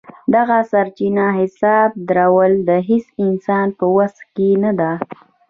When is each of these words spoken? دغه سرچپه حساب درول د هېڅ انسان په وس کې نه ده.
دغه 0.35 0.57
سرچپه 0.71 1.25
حساب 1.39 1.89
درول 2.09 2.51
د 2.69 2.71
هېڅ 2.89 3.05
انسان 3.25 3.67
په 3.79 3.85
وس 3.95 4.15
کې 4.35 4.49
نه 4.63 4.71
ده. 4.79 4.91